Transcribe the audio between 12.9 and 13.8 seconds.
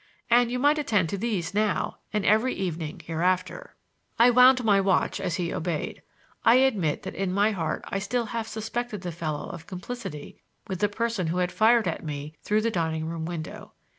room window.